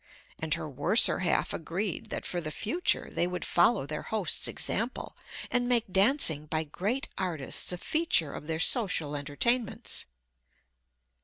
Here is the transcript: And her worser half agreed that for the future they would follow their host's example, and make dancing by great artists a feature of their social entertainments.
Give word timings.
And 0.39 0.55
her 0.55 0.67
worser 0.67 1.19
half 1.19 1.53
agreed 1.53 2.09
that 2.09 2.25
for 2.25 2.41
the 2.41 2.49
future 2.49 3.09
they 3.11 3.27
would 3.27 3.45
follow 3.45 3.85
their 3.85 4.01
host's 4.01 4.47
example, 4.47 5.15
and 5.51 5.69
make 5.69 5.93
dancing 5.93 6.47
by 6.47 6.63
great 6.63 7.07
artists 7.19 7.71
a 7.71 7.77
feature 7.77 8.33
of 8.33 8.47
their 8.47 8.57
social 8.57 9.15
entertainments. 9.15 10.07